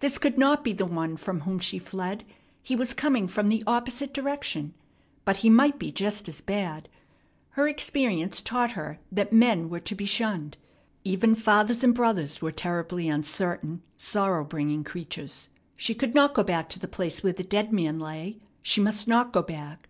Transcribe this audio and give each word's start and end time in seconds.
This 0.00 0.18
could 0.18 0.36
not 0.36 0.64
be 0.64 0.72
the 0.72 0.84
one 0.84 1.16
from 1.16 1.42
whom 1.42 1.60
she 1.60 1.78
fled. 1.78 2.24
He 2.60 2.74
was 2.74 2.92
coming 2.92 3.28
from 3.28 3.46
the 3.46 3.62
opposite 3.68 4.12
direction, 4.12 4.74
but 5.24 5.36
he 5.36 5.48
might 5.48 5.78
be 5.78 5.92
just 5.92 6.28
as 6.28 6.40
bad. 6.40 6.88
Her 7.50 7.68
experience 7.68 8.40
taught 8.40 8.72
her 8.72 8.98
that 9.12 9.32
men 9.32 9.68
were 9.70 9.78
to 9.78 9.94
be 9.94 10.06
shunned. 10.06 10.56
Even 11.04 11.36
fathers 11.36 11.84
and 11.84 11.94
brothers 11.94 12.42
were 12.42 12.50
terribly 12.50 13.08
uncertain, 13.08 13.82
sorrow 13.96 14.42
bringing 14.44 14.82
creatures. 14.82 15.50
She 15.76 15.94
could 15.94 16.16
not 16.16 16.34
go 16.34 16.42
back 16.42 16.68
to 16.70 16.80
the 16.80 16.88
place 16.88 17.22
where 17.22 17.32
the 17.34 17.44
dead 17.44 17.72
man 17.72 18.00
lay. 18.00 18.38
She 18.62 18.80
must 18.80 19.06
not 19.06 19.32
go 19.32 19.40
back. 19.42 19.88